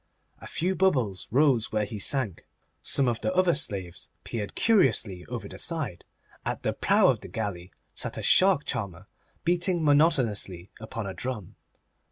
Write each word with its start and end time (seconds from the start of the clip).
A 0.39 0.47
few 0.47 0.73
bubbles 0.73 1.27
rose 1.29 1.71
where 1.71 1.85
he 1.85 1.99
sank. 1.99 2.47
Some 2.81 3.07
of 3.07 3.21
the 3.21 3.31
other 3.35 3.53
slaves 3.53 4.09
peered 4.23 4.55
curiously 4.55 5.27
over 5.27 5.47
the 5.47 5.59
side. 5.59 6.05
At 6.43 6.63
the 6.63 6.73
prow 6.73 7.09
of 7.09 7.21
the 7.21 7.27
galley 7.27 7.71
sat 7.93 8.17
a 8.17 8.23
shark 8.23 8.65
charmer, 8.65 9.05
beating 9.43 9.83
monotonously 9.83 10.71
upon 10.79 11.05
a 11.05 11.13
drum. 11.13 11.55